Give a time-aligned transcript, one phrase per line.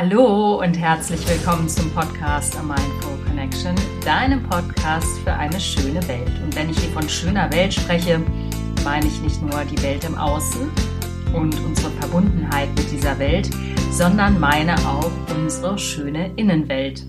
[0.00, 3.74] Hallo und herzlich willkommen zum Podcast A Mindful Connection,
[4.04, 6.30] deinem Podcast für eine schöne Welt.
[6.40, 8.22] Und wenn ich hier von schöner Welt spreche,
[8.84, 10.70] meine ich nicht nur die Welt im Außen
[11.34, 13.50] und unsere Verbundenheit mit dieser Welt,
[13.90, 17.02] sondern meine auch unsere schöne Innenwelt.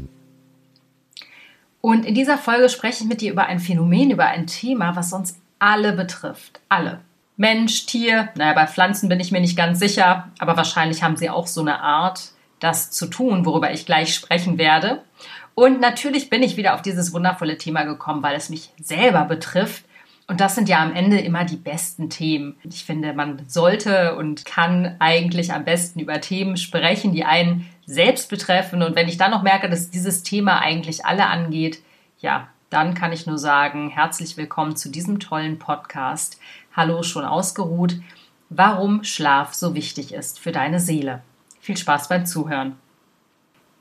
[1.82, 5.14] Und in dieser Folge spreche ich mit dir über ein Phänomen, über ein Thema, was
[5.14, 6.60] uns alle betrifft.
[6.70, 7.02] Alle.
[7.38, 11.30] Mensch, Tier, naja, bei Pflanzen bin ich mir nicht ganz sicher, aber wahrscheinlich haben sie
[11.30, 15.04] auch so eine Art das zu tun, worüber ich gleich sprechen werde.
[15.56, 19.84] Und natürlich bin ich wieder auf dieses wundervolle Thema gekommen, weil es mich selber betrifft.
[20.28, 22.56] Und das sind ja am Ende immer die besten Themen.
[22.64, 28.30] Ich finde, man sollte und kann eigentlich am besten über Themen sprechen, die einen selbst
[28.30, 28.84] betreffen.
[28.84, 31.82] Und wenn ich dann noch merke, dass dieses Thema eigentlich alle angeht,
[32.20, 36.40] ja, dann kann ich nur sagen, herzlich willkommen zu diesem tollen Podcast.
[36.76, 37.96] Hallo, schon ausgeruht.
[38.50, 41.24] Warum Schlaf so wichtig ist für deine Seele.
[41.70, 42.78] Viel Spaß beim Zuhören.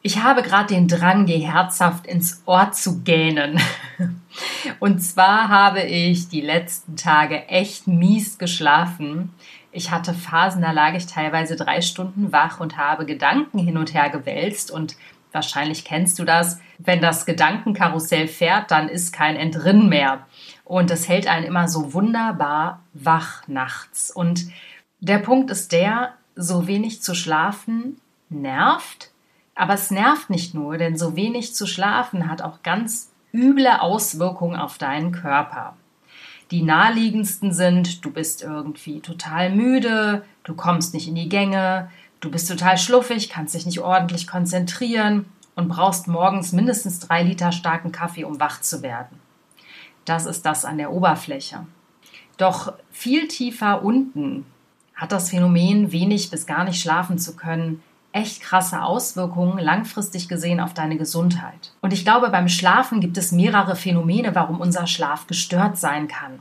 [0.03, 3.59] Ich habe gerade den Drang, dir herzhaft ins Ohr zu gähnen.
[4.79, 9.33] Und zwar habe ich die letzten Tage echt mies geschlafen.
[9.73, 13.95] Ich hatte Phasen, da lag ich teilweise drei Stunden wach und habe Gedanken hin und
[13.95, 14.71] her gewälzt.
[14.71, 14.95] Und
[15.33, 16.61] wahrscheinlich kennst du das.
[16.77, 20.27] Wenn das Gedankenkarussell fährt, dann ist kein Entrinnen mehr.
[20.63, 24.11] Und das hält einen immer so wunderbar wach nachts.
[24.11, 24.49] Und
[25.01, 29.11] der Punkt ist der, so wenig zu schlafen nervt,
[29.57, 34.57] aber es nervt nicht nur, denn so wenig zu schlafen hat auch ganz üble Auswirkungen
[34.57, 35.77] auf deinen Körper.
[36.53, 42.31] Die naheliegendsten sind, du bist irgendwie total müde, du kommst nicht in die Gänge, du
[42.31, 47.91] bist total schluffig, kannst dich nicht ordentlich konzentrieren und brauchst morgens mindestens drei Liter starken
[47.91, 49.19] Kaffee, um wach zu werden.
[50.05, 51.67] Das ist das an der Oberfläche.
[52.37, 54.47] Doch viel tiefer unten
[54.99, 57.83] hat das Phänomen, wenig bis gar nicht schlafen zu können,
[58.13, 61.73] echt krasse Auswirkungen langfristig gesehen auf deine Gesundheit.
[61.81, 66.41] Und ich glaube, beim Schlafen gibt es mehrere Phänomene, warum unser Schlaf gestört sein kann.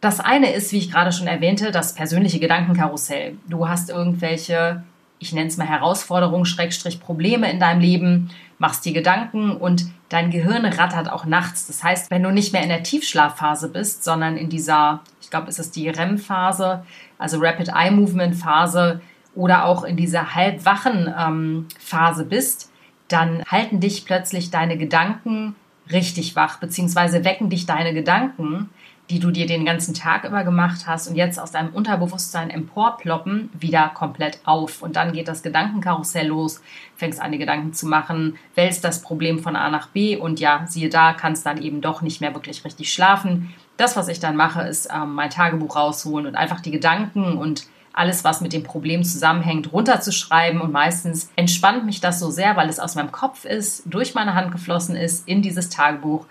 [0.00, 3.36] Das eine ist, wie ich gerade schon erwähnte, das persönliche Gedankenkarussell.
[3.48, 4.84] Du hast irgendwelche,
[5.18, 10.30] ich nenne es mal Herausforderungen, Schrägstrich Probleme in deinem Leben, machst dir Gedanken und dein
[10.30, 11.66] Gehirn rattert auch nachts.
[11.66, 15.48] Das heißt, wenn du nicht mehr in der Tiefschlafphase bist, sondern in dieser, ich glaube,
[15.48, 16.84] ist es die REM-Phase,
[17.18, 19.00] also Rapid Eye Movement Phase
[19.34, 22.70] oder auch in dieser halbwachen ähm, Phase bist,
[23.08, 25.54] dann halten dich plötzlich deine Gedanken
[25.92, 28.70] richtig wach, beziehungsweise wecken dich deine Gedanken,
[29.10, 33.50] die du dir den ganzen Tag über gemacht hast und jetzt aus deinem Unterbewusstsein emporploppen,
[33.58, 34.82] wieder komplett auf.
[34.82, 36.60] Und dann geht das Gedankenkarussell los,
[36.96, 40.64] fängst an, die Gedanken zu machen, wälzt das Problem von A nach B und ja,
[40.66, 43.54] siehe da, kannst dann eben doch nicht mehr wirklich richtig schlafen.
[43.76, 47.66] Das, was ich dann mache, ist ähm, mein Tagebuch rausholen und einfach die Gedanken und
[47.96, 50.60] alles, was mit dem Problem zusammenhängt, runterzuschreiben.
[50.60, 54.34] Und meistens entspannt mich das so sehr, weil es aus meinem Kopf ist, durch meine
[54.34, 56.26] Hand geflossen ist, in dieses Tagebuch.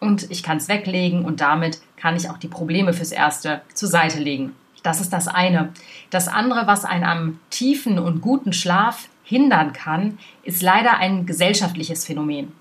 [0.00, 3.88] Und ich kann es weglegen und damit kann ich auch die Probleme fürs Erste zur
[3.88, 4.54] Seite legen.
[4.82, 5.72] Das ist das eine.
[6.10, 12.06] Das andere, was einen am tiefen und guten Schlaf hindern kann, ist leider ein gesellschaftliches
[12.06, 12.52] Phänomen.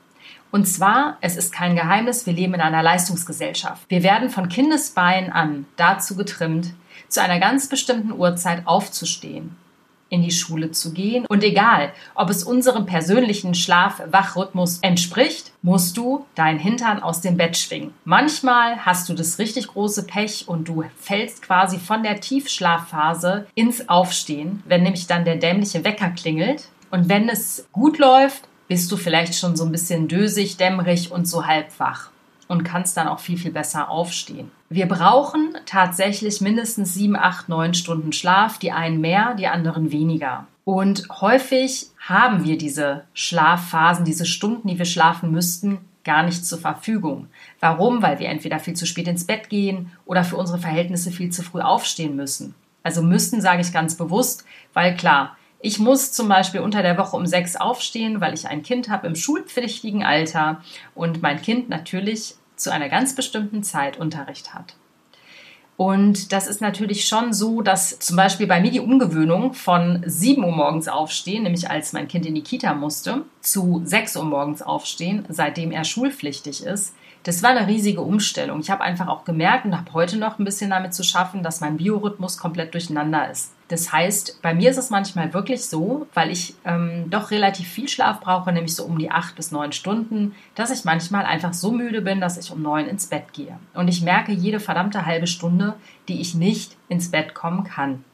[0.51, 3.83] Und zwar, es ist kein Geheimnis, wir leben in einer Leistungsgesellschaft.
[3.89, 6.73] Wir werden von Kindesbein an dazu getrimmt,
[7.09, 9.55] zu einer ganz bestimmten Uhrzeit aufzustehen,
[10.09, 11.25] in die Schule zu gehen.
[11.27, 17.57] Und egal, ob es unserem persönlichen Schlaf-Wach-Rhythmus entspricht, musst du dein Hintern aus dem Bett
[17.57, 17.93] schwingen.
[18.05, 23.89] Manchmal hast du das richtig große Pech und du fällst quasi von der Tiefschlafphase ins
[23.89, 26.69] Aufstehen, wenn nämlich dann der dämliche Wecker klingelt.
[26.91, 31.27] Und wenn es gut läuft, bist du vielleicht schon so ein bisschen dösig, dämmerig und
[31.27, 32.09] so halb wach
[32.47, 34.51] und kannst dann auch viel, viel besser aufstehen.
[34.69, 40.47] Wir brauchen tatsächlich mindestens sieben, acht, neun Stunden Schlaf, die einen mehr, die anderen weniger.
[40.65, 46.57] Und häufig haben wir diese Schlafphasen, diese Stunden, die wir schlafen müssten, gar nicht zur
[46.57, 47.27] Verfügung.
[47.59, 48.01] Warum?
[48.01, 51.43] Weil wir entweder viel zu spät ins Bett gehen oder für unsere Verhältnisse viel zu
[51.43, 52.55] früh aufstehen müssen.
[52.83, 57.15] Also müssten sage ich ganz bewusst, weil klar, ich muss zum Beispiel unter der Woche
[57.17, 60.61] um sechs aufstehen, weil ich ein Kind habe im schulpflichtigen Alter
[60.95, 64.75] und mein Kind natürlich zu einer ganz bestimmten Zeit Unterricht hat.
[65.77, 70.43] Und das ist natürlich schon so, dass zum Beispiel bei mir die Umgewöhnung von 7
[70.43, 74.63] Uhr morgens aufstehen, nämlich als mein Kind in die Kita musste, zu 6 Uhr morgens
[74.63, 76.95] aufstehen, seitdem er schulpflichtig ist,
[77.27, 78.61] das war eine riesige Umstellung.
[78.61, 81.59] Ich habe einfach auch gemerkt und habe heute noch ein bisschen damit zu schaffen, dass
[81.59, 83.53] mein Biorhythmus komplett durcheinander ist.
[83.67, 87.89] Das heißt, bei mir ist es manchmal wirklich so, weil ich ähm, doch relativ viel
[87.89, 91.73] Schlaf brauche, nämlich so um die acht bis neun Stunden, dass ich manchmal einfach so
[91.73, 93.59] müde bin, dass ich um neun ins Bett gehe.
[93.73, 95.73] Und ich merke jede verdammte halbe Stunde,
[96.07, 98.05] die ich nicht ins Bett kommen kann.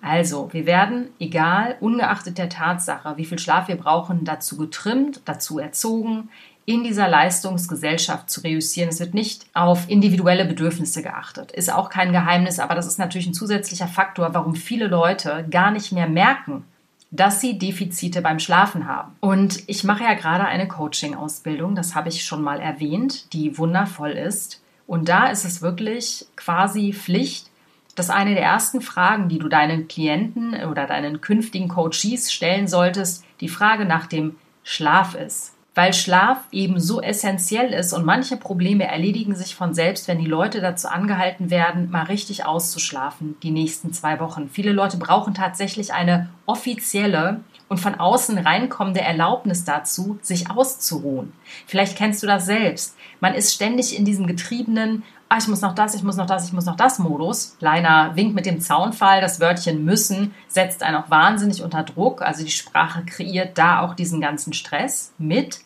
[0.00, 5.58] Also, wir werden, egal, ungeachtet der Tatsache, wie viel Schlaf wir brauchen, dazu getrimmt, dazu
[5.58, 6.30] erzogen,
[6.70, 8.90] in dieser Leistungsgesellschaft zu reüssieren.
[8.90, 11.50] Es wird nicht auf individuelle Bedürfnisse geachtet.
[11.50, 15.72] Ist auch kein Geheimnis, aber das ist natürlich ein zusätzlicher Faktor, warum viele Leute gar
[15.72, 16.62] nicht mehr merken,
[17.10, 19.16] dass sie Defizite beim Schlafen haben.
[19.18, 24.12] Und ich mache ja gerade eine Coaching-Ausbildung, das habe ich schon mal erwähnt, die wundervoll
[24.12, 24.62] ist.
[24.86, 27.50] Und da ist es wirklich quasi Pflicht,
[27.96, 33.24] dass eine der ersten Fragen, die du deinen Klienten oder deinen künftigen Coaches stellen solltest,
[33.40, 38.86] die Frage nach dem Schlaf ist weil Schlaf eben so essentiell ist und manche Probleme
[38.86, 43.92] erledigen sich von selbst, wenn die Leute dazu angehalten werden, mal richtig auszuschlafen die nächsten
[43.92, 44.48] zwei Wochen.
[44.50, 51.32] Viele Leute brauchen tatsächlich eine offizielle und von außen reinkommende Erlaubnis dazu, sich auszuruhen.
[51.66, 52.96] Vielleicht kennst du das selbst.
[53.20, 56.46] Man ist ständig in diesem getriebenen, ah, ich muss noch das, ich muss noch das,
[56.46, 57.56] ich muss noch das Modus.
[57.58, 62.20] Kleiner Wink mit dem Zaunfall, das Wörtchen müssen setzt einen auch wahnsinnig unter Druck.
[62.20, 65.60] Also die Sprache kreiert da auch diesen ganzen Stress mit,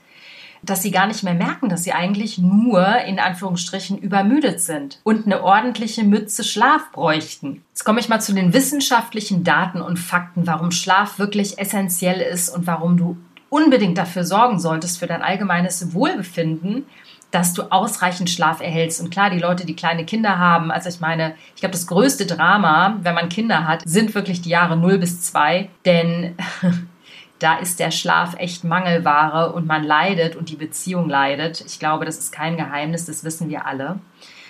[0.63, 5.25] dass sie gar nicht mehr merken, dass sie eigentlich nur in Anführungsstrichen übermüdet sind und
[5.25, 7.65] eine ordentliche Mütze Schlaf bräuchten.
[7.71, 12.51] Jetzt komme ich mal zu den wissenschaftlichen Daten und Fakten, warum Schlaf wirklich essentiell ist
[12.51, 13.17] und warum du
[13.49, 16.85] unbedingt dafür sorgen solltest für dein allgemeines Wohlbefinden
[17.35, 19.01] dass du ausreichend Schlaf erhältst.
[19.01, 22.27] Und klar, die Leute, die kleine Kinder haben, also ich meine, ich glaube, das größte
[22.27, 26.37] Drama, wenn man Kinder hat, sind wirklich die Jahre 0 bis 2, denn
[27.41, 31.65] da ist der Schlaf echt Mangelware und man leidet und die Beziehung leidet.
[31.67, 33.99] Ich glaube, das ist kein Geheimnis, das wissen wir alle.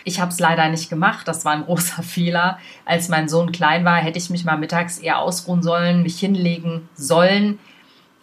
[0.05, 1.27] Ich habe es leider nicht gemacht.
[1.27, 2.59] Das war ein großer Fehler.
[2.85, 6.89] Als mein Sohn klein war, hätte ich mich mal mittags eher ausruhen sollen, mich hinlegen
[6.95, 7.59] sollen.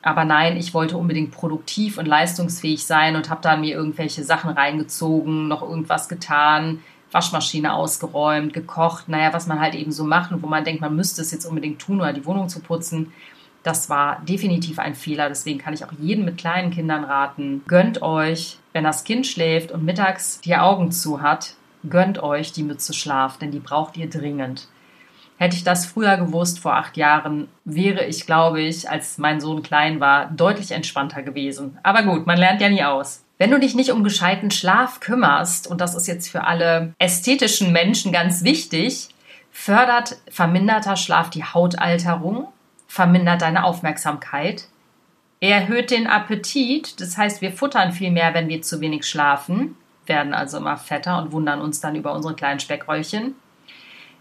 [0.02, 4.50] Aber nein, ich wollte unbedingt produktiv und leistungsfähig sein und habe dann mir irgendwelche Sachen
[4.50, 6.80] reingezogen, noch irgendwas getan,
[7.12, 10.96] Waschmaschine ausgeräumt, gekocht, naja, was man halt eben so macht und wo man denkt, man
[10.96, 13.14] müsste es jetzt unbedingt tun oder die Wohnung zu putzen.
[13.64, 15.30] Das war definitiv ein Fehler.
[15.30, 19.72] Deswegen kann ich auch jedem mit kleinen Kindern raten, gönnt euch, wenn das Kind schläft
[19.72, 21.56] und mittags die Augen zu hat,
[21.88, 24.68] gönnt euch die Mütze Schlaf, denn die braucht ihr dringend.
[25.42, 29.64] Hätte ich das früher gewusst, vor acht Jahren, wäre ich, glaube ich, als mein Sohn
[29.64, 31.80] klein war, deutlich entspannter gewesen.
[31.82, 33.26] Aber gut, man lernt ja nie aus.
[33.40, 37.72] Wenn du dich nicht um gescheiten Schlaf kümmerst, und das ist jetzt für alle ästhetischen
[37.72, 39.10] Menschen ganz wichtig,
[39.50, 42.50] fördert verminderter Schlaf die Hautalterung,
[42.86, 44.68] vermindert deine Aufmerksamkeit,
[45.40, 50.36] erhöht den Appetit, das heißt, wir futtern viel mehr, wenn wir zu wenig schlafen, werden
[50.36, 53.34] also immer fetter und wundern uns dann über unsere kleinen Speckröllchen.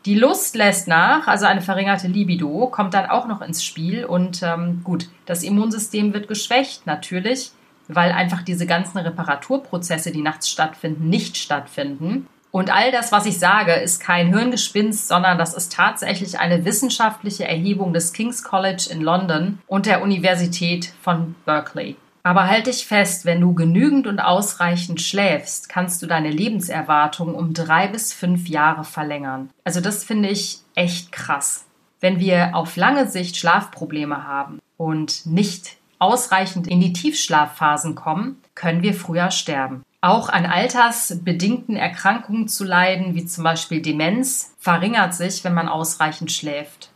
[0.06, 4.04] Die Lust lässt nach, also eine verringerte Libido, kommt dann auch noch ins Spiel.
[4.06, 7.50] Und ähm, gut, das Immunsystem wird geschwächt, natürlich,
[7.86, 12.26] weil einfach diese ganzen Reparaturprozesse, die nachts stattfinden, nicht stattfinden.
[12.50, 17.46] Und all das, was ich sage, ist kein Hirngespinst, sondern das ist tatsächlich eine wissenschaftliche
[17.46, 21.96] Erhebung des King's College in London und der Universität von Berkeley.
[22.22, 27.54] Aber halt dich fest, wenn du genügend und ausreichend schläfst, kannst du deine Lebenserwartung um
[27.54, 29.50] drei bis fünf Jahre verlängern.
[29.64, 31.66] Also das finde ich echt krass.
[32.00, 38.82] Wenn wir auf lange Sicht Schlafprobleme haben und nicht ausreichend in die Tiefschlafphasen kommen, können
[38.82, 39.82] wir früher sterben.
[40.02, 46.32] Auch an altersbedingten Erkrankungen zu leiden, wie zum Beispiel Demenz, verringert sich, wenn man ausreichend
[46.32, 46.90] schläft.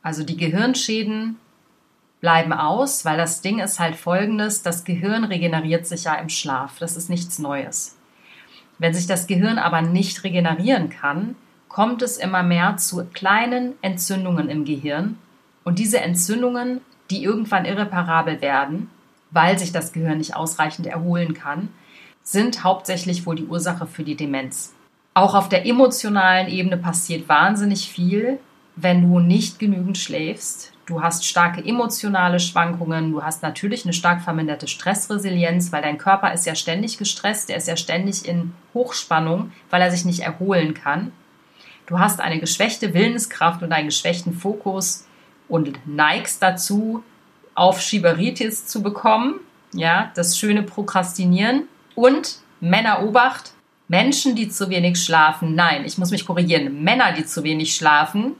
[0.00, 1.36] Also die Gehirnschäden
[2.26, 6.80] bleiben aus, weil das Ding ist halt folgendes, das Gehirn regeneriert sich ja im Schlaf,
[6.80, 7.96] das ist nichts Neues.
[8.78, 11.36] Wenn sich das Gehirn aber nicht regenerieren kann,
[11.68, 15.18] kommt es immer mehr zu kleinen Entzündungen im Gehirn
[15.62, 18.90] und diese Entzündungen, die irgendwann irreparabel werden,
[19.30, 21.68] weil sich das Gehirn nicht ausreichend erholen kann,
[22.24, 24.74] sind hauptsächlich wohl die Ursache für die Demenz.
[25.14, 28.40] Auch auf der emotionalen Ebene passiert wahnsinnig viel,
[28.74, 30.72] wenn du nicht genügend schläfst.
[30.86, 36.32] Du hast starke emotionale Schwankungen, du hast natürlich eine stark verminderte Stressresilienz, weil dein Körper
[36.32, 40.74] ist ja ständig gestresst, er ist ja ständig in Hochspannung, weil er sich nicht erholen
[40.74, 41.10] kann.
[41.86, 45.06] Du hast eine geschwächte Willenskraft und einen geschwächten Fokus
[45.48, 47.02] und neigst dazu,
[47.56, 49.40] Aufschieberitis zu bekommen,
[49.72, 51.68] ja, das schöne Prokrastinieren.
[51.96, 53.52] Und Männer Obacht,
[53.88, 58.36] Menschen, die zu wenig schlafen, nein, ich muss mich korrigieren, Männer, die zu wenig schlafen,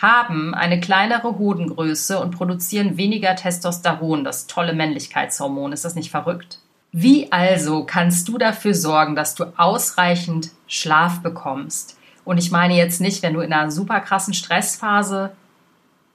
[0.00, 5.72] haben eine kleinere Hodengröße und produzieren weniger Testosteron, das tolle Männlichkeitshormon.
[5.72, 6.58] Ist das nicht verrückt?
[6.92, 11.98] Wie also kannst du dafür sorgen, dass du ausreichend Schlaf bekommst?
[12.24, 15.32] Und ich meine jetzt nicht, wenn du in einer super krassen Stressphase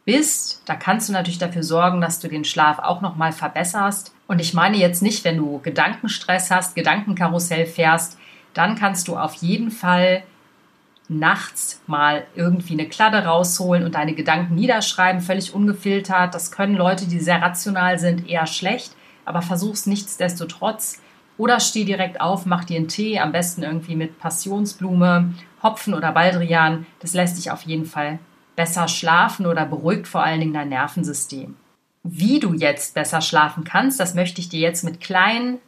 [0.05, 4.13] bist, da kannst du natürlich dafür sorgen, dass du den Schlaf auch noch mal verbesserst.
[4.27, 8.17] Und ich meine jetzt nicht, wenn du Gedankenstress hast, Gedankenkarussell fährst,
[8.53, 10.23] dann kannst du auf jeden Fall
[11.11, 16.33] nachts mal irgendwie eine Kladde rausholen und deine Gedanken niederschreiben, völlig ungefiltert.
[16.33, 21.01] Das können Leute, die sehr rational sind, eher schlecht, aber versuch's nichtsdestotrotz.
[21.37, 26.11] Oder steh direkt auf, mach dir einen Tee, am besten irgendwie mit Passionsblume, Hopfen oder
[26.11, 26.85] Baldrian.
[26.99, 28.19] Das lässt dich auf jeden Fall
[28.55, 31.55] besser schlafen oder beruhigt vor allen Dingen dein Nervensystem.
[32.03, 35.59] Wie du jetzt besser schlafen kannst, das möchte ich dir jetzt mit kleinen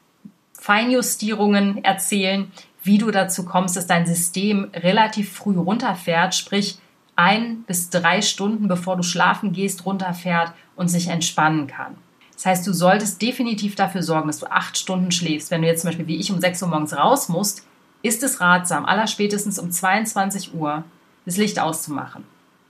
[0.54, 2.52] Feinjustierungen erzählen,
[2.84, 6.78] wie du dazu kommst, dass dein System relativ früh runterfährt, sprich
[7.16, 11.96] ein bis drei Stunden bevor du schlafen gehst, runterfährt und sich entspannen kann.
[12.34, 15.52] Das heißt, du solltest definitiv dafür sorgen, dass du acht Stunden schläfst.
[15.52, 17.66] Wenn du jetzt zum Beispiel wie ich um 6 Uhr morgens raus musst,
[18.02, 20.84] ist es ratsam, allerspätestens um 22 Uhr
[21.26, 22.26] das Licht auszumachen.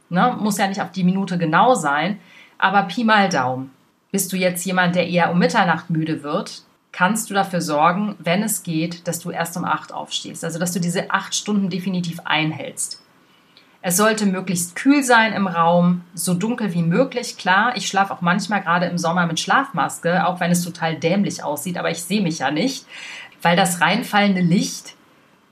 [0.09, 0.37] Ne?
[0.39, 2.19] Muss ja nicht auf die Minute genau sein,
[2.59, 3.71] aber Pi mal Daumen.
[4.11, 6.61] Bist du jetzt jemand, der eher um Mitternacht müde wird,
[6.93, 10.45] kannst du dafür sorgen, wenn es geht, dass du erst um 8 aufstehst.
[10.45, 13.01] Also, dass du diese acht Stunden definitiv einhältst.
[13.81, 17.37] Es sollte möglichst kühl sein im Raum, so dunkel wie möglich.
[17.37, 21.43] Klar, ich schlafe auch manchmal gerade im Sommer mit Schlafmaske, auch wenn es total dämlich
[21.43, 22.85] aussieht, aber ich sehe mich ja nicht,
[23.41, 24.95] weil das reinfallende Licht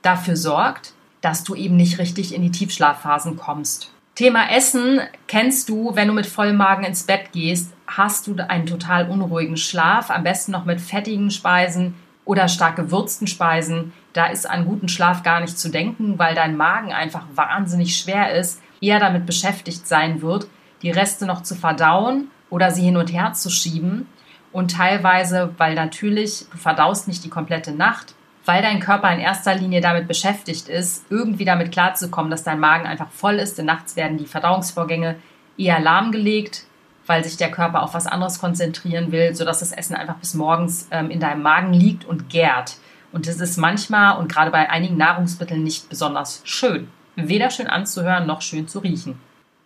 [0.02, 3.91] dafür sorgt, dass du eben nicht richtig in die Tiefschlafphasen kommst.
[4.16, 8.66] Thema Essen kennst du, wenn du mit vollem Magen ins Bett gehst, hast du einen
[8.66, 13.94] total unruhigen Schlaf, am besten noch mit fettigen Speisen oder stark gewürzten Speisen.
[14.14, 18.34] Da ist an guten Schlaf gar nicht zu denken, weil dein Magen einfach wahnsinnig schwer
[18.34, 20.48] ist, eher damit beschäftigt sein wird,
[20.82, 24.08] die Reste noch zu verdauen oder sie hin und her zu schieben.
[24.52, 28.14] Und teilweise, weil natürlich du verdaust nicht die komplette Nacht,
[28.46, 32.88] weil dein Körper in erster Linie damit beschäftigt ist, irgendwie damit klarzukommen, dass dein Magen
[32.88, 33.58] einfach voll ist.
[33.58, 35.16] Denn nachts werden die Verdauungsvorgänge
[35.58, 36.66] eher lahmgelegt,
[37.06, 40.88] weil sich der Körper auf was anderes konzentrieren will, sodass das Essen einfach bis morgens
[40.92, 42.78] ähm, in deinem Magen liegt und gärt.
[43.12, 46.88] Und das ist manchmal und gerade bei einigen Nahrungsmitteln nicht besonders schön.
[47.16, 49.20] Weder schön anzuhören noch schön zu riechen.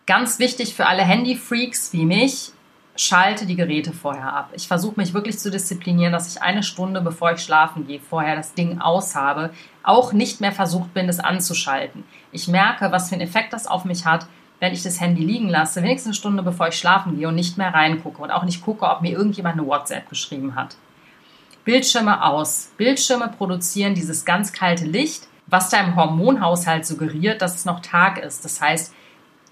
[0.06, 2.52] Ganz wichtig für alle Handy-Freaks wie mich,
[2.96, 4.50] schalte die Geräte vorher ab.
[4.54, 8.36] Ich versuche mich wirklich zu disziplinieren, dass ich eine Stunde, bevor ich schlafen gehe, vorher
[8.36, 9.50] das Ding aus habe,
[9.82, 12.04] auch nicht mehr versucht bin, das anzuschalten.
[12.32, 14.26] Ich merke, was für einen Effekt das auf mich hat,
[14.60, 17.58] wenn ich das Handy liegen lasse, wenigstens eine Stunde bevor ich schlafen gehe und nicht
[17.58, 20.76] mehr reingucke und auch nicht gucke, ob mir irgendjemand eine WhatsApp geschrieben hat.
[21.64, 22.70] Bildschirme aus.
[22.76, 28.44] Bildschirme produzieren dieses ganz kalte Licht, was deinem Hormonhaushalt suggeriert, dass es noch Tag ist.
[28.44, 28.94] Das heißt,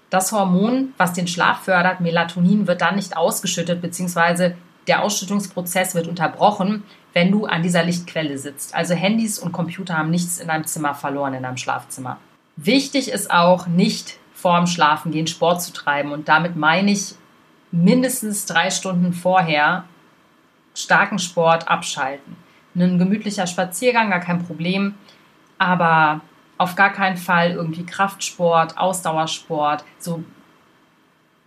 [0.09, 4.55] das Hormon, was den Schlaf fördert, Melatonin, wird dann nicht ausgeschüttet, beziehungsweise
[4.87, 6.83] der Ausschüttungsprozess wird unterbrochen,
[7.13, 8.75] wenn du an dieser Lichtquelle sitzt.
[8.75, 12.17] Also Handys und Computer haben nichts in deinem Zimmer verloren, in deinem Schlafzimmer.
[12.55, 16.11] Wichtig ist auch, nicht vorm Schlafengehen Sport zu treiben.
[16.11, 17.15] Und damit meine ich
[17.71, 19.85] mindestens drei Stunden vorher
[20.75, 22.35] starken Sport abschalten.
[22.75, 24.95] Ein gemütlicher Spaziergang, gar kein Problem,
[25.57, 26.21] aber
[26.57, 30.23] auf gar keinen Fall irgendwie Kraftsport, Ausdauersport, so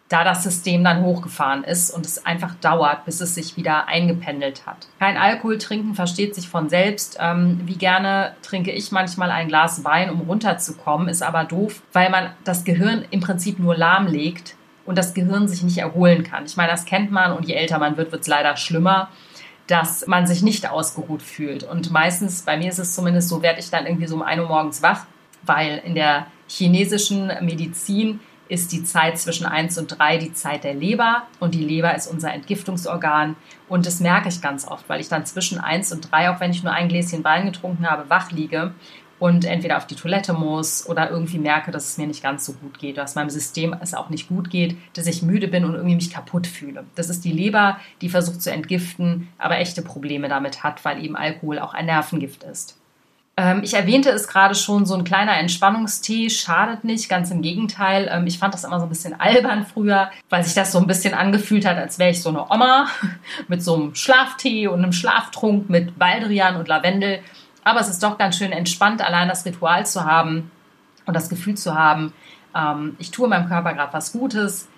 [0.09, 4.67] da das System dann hochgefahren ist und es einfach dauert, bis es sich wieder eingependelt
[4.67, 4.89] hat.
[4.99, 7.19] Kein Alkohol trinken versteht sich von selbst.
[7.21, 12.11] Ähm, wie gerne trinke ich manchmal ein Glas Wein, um runterzukommen, ist aber doof, weil
[12.11, 16.47] man das Gehirn im Prinzip nur lahmlegt und das Gehirn sich nicht erholen kann.
[16.47, 19.11] Ich meine, das kennt man und je älter man wird, wird es leider schlimmer
[19.69, 21.63] dass man sich nicht ausgeruht fühlt.
[21.63, 24.41] Und meistens, bei mir ist es zumindest so, werde ich dann irgendwie so um 1
[24.41, 25.07] Uhr morgens wach,
[25.43, 30.73] weil in der chinesischen Medizin ist die Zeit zwischen 1 und 3 die Zeit der
[30.73, 33.37] Leber und die Leber ist unser Entgiftungsorgan
[33.69, 36.51] und das merke ich ganz oft, weil ich dann zwischen 1 und 3, auch wenn
[36.51, 38.73] ich nur ein Gläschen Wein getrunken habe, wach liege
[39.19, 42.53] und entweder auf die Toilette muss oder irgendwie merke, dass es mir nicht ganz so
[42.53, 45.75] gut geht, dass meinem System es auch nicht gut geht, dass ich müde bin und
[45.75, 46.85] irgendwie mich kaputt fühle.
[46.95, 51.17] Das ist die Leber, die versucht zu entgiften, aber echte Probleme damit hat, weil eben
[51.17, 52.79] Alkohol auch ein Nervengift ist.
[53.39, 58.11] Ähm, ich erwähnte es gerade schon, so ein kleiner Entspannungstee schadet nicht, ganz im Gegenteil.
[58.11, 60.89] Ähm, ich fand das immer so ein bisschen albern früher, weil sich das so ein
[60.89, 62.89] bisschen angefühlt hat, als wäre ich so eine Oma
[63.49, 67.21] mit so einem Schlaftee und einem Schlaftrunk mit Baldrian und Lavendel.
[67.69, 70.51] Aber es ist doch ganz schön entspannt, allein das Ritual zu haben
[71.05, 72.15] und das Gefühl zu haben,
[72.57, 74.69] ähm, ich tue meinem Körper gerade was Gutes.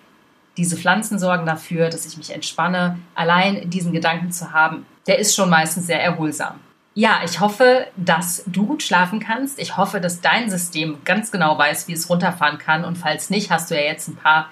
[0.57, 2.99] Diese Pflanzen sorgen dafür, dass ich mich entspanne.
[3.15, 6.59] Allein diesen Gedanken zu haben, der ist schon meistens sehr erholsam.
[6.95, 9.61] Ja, ich hoffe, dass du gut schlafen kannst.
[9.61, 12.85] Ich hoffe, dass dein System ganz genau weiß, wie es runterfahren kann.
[12.85, 14.51] Und falls nicht, hast du ja jetzt ein paar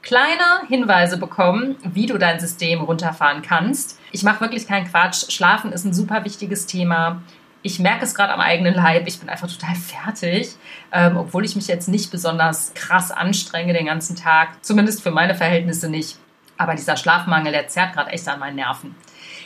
[0.00, 4.00] kleine Hinweise bekommen, wie du dein System runterfahren kannst.
[4.12, 5.30] Ich mache wirklich keinen Quatsch.
[5.30, 7.20] Schlafen ist ein super wichtiges Thema.
[7.66, 9.08] Ich merke es gerade am eigenen Leib.
[9.08, 10.50] Ich bin einfach total fertig,
[10.92, 14.64] ähm, obwohl ich mich jetzt nicht besonders krass anstrenge den ganzen Tag.
[14.64, 16.16] Zumindest für meine Verhältnisse nicht.
[16.58, 18.94] Aber dieser Schlafmangel, der zerrt gerade echt an meinen Nerven.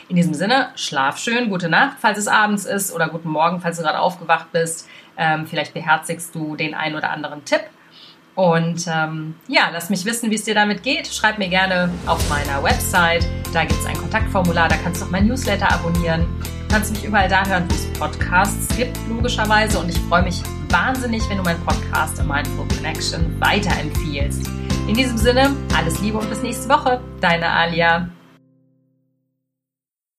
[0.07, 3.77] In diesem Sinne, schlaf schön, gute Nacht, falls es abends ist, oder guten Morgen, falls
[3.77, 4.87] du gerade aufgewacht bist.
[5.17, 7.63] Ähm, vielleicht beherzigst du den einen oder anderen Tipp.
[8.35, 11.07] Und ähm, ja, lass mich wissen, wie es dir damit geht.
[11.07, 13.27] Schreib mir gerne auf meiner Website.
[13.51, 16.27] Da gibt es ein Kontaktformular, da kannst du auch mein Newsletter abonnieren.
[16.71, 19.77] Du kannst mich überall da hören, wo es Podcasts gibt, logischerweise.
[19.77, 24.49] Und ich freue mich wahnsinnig, wenn du meinen Podcast in Mindful Connection weiterempfiehlst.
[24.87, 27.01] In diesem Sinne, alles Liebe und bis nächste Woche.
[27.19, 28.07] Deine Alia.